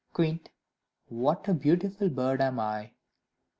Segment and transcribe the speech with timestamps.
[0.15, 0.47] Kywitt!
[1.09, 2.93] what a beautiful bird am I!"